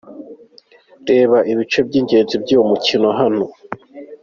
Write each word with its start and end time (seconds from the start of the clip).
Reba 1.09 1.37
ibice 1.51 1.79
by'ingenzi 1.87 2.33
by'uyu 2.43 2.67
mukino 2.69 3.07
hano:. 3.19 3.45